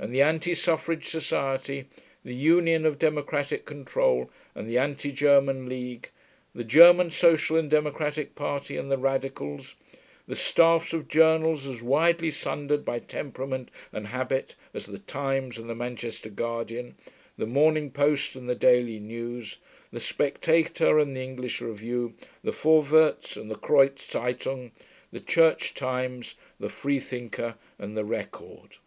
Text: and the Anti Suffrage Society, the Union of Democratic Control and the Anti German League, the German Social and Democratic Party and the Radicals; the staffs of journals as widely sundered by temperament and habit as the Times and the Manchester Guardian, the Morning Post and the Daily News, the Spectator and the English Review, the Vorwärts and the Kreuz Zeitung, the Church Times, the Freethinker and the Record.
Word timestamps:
and 0.00 0.12
the 0.12 0.20
Anti 0.20 0.52
Suffrage 0.56 1.06
Society, 1.06 1.84
the 2.24 2.34
Union 2.34 2.84
of 2.84 2.98
Democratic 2.98 3.64
Control 3.64 4.28
and 4.52 4.68
the 4.68 4.76
Anti 4.76 5.12
German 5.12 5.68
League, 5.68 6.10
the 6.52 6.64
German 6.64 7.08
Social 7.12 7.56
and 7.56 7.70
Democratic 7.70 8.34
Party 8.34 8.76
and 8.76 8.90
the 8.90 8.98
Radicals; 8.98 9.76
the 10.26 10.34
staffs 10.34 10.92
of 10.92 11.06
journals 11.06 11.66
as 11.68 11.84
widely 11.84 12.32
sundered 12.32 12.84
by 12.84 12.98
temperament 12.98 13.70
and 13.92 14.08
habit 14.08 14.56
as 14.74 14.86
the 14.86 14.98
Times 14.98 15.56
and 15.56 15.70
the 15.70 15.76
Manchester 15.76 16.30
Guardian, 16.30 16.96
the 17.38 17.46
Morning 17.46 17.92
Post 17.92 18.34
and 18.34 18.48
the 18.48 18.56
Daily 18.56 18.98
News, 18.98 19.58
the 19.92 20.00
Spectator 20.00 20.98
and 20.98 21.14
the 21.14 21.20
English 21.20 21.60
Review, 21.60 22.14
the 22.42 22.50
Vorwärts 22.50 23.36
and 23.36 23.48
the 23.48 23.54
Kreuz 23.54 24.00
Zeitung, 24.10 24.72
the 25.12 25.20
Church 25.20 25.74
Times, 25.74 26.34
the 26.58 26.68
Freethinker 26.68 27.54
and 27.78 27.96
the 27.96 28.04
Record. 28.04 28.78